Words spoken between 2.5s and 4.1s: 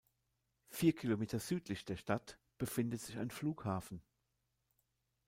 befindet sich ein Flughafen.